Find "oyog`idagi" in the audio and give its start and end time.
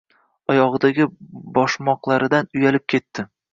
0.53-1.07